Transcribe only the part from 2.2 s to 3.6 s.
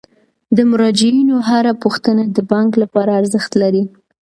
د بانک لپاره ارزښت